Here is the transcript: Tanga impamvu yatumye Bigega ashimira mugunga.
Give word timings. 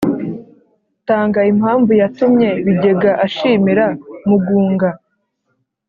Tanga 1.07 1.39
impamvu 1.51 1.91
yatumye 2.01 2.49
Bigega 2.65 3.11
ashimira 3.25 3.85
mugunga. 4.27 4.89